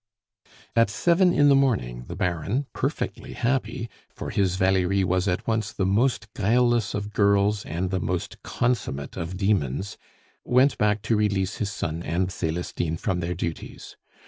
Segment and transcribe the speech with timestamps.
[0.75, 5.71] At seven in the morning the Baron, perfectly happy for his Valerie was at once
[5.71, 9.99] the most guileless of girls and the most consummate of demons
[10.43, 13.95] went back to release his son and Celestine from their duties.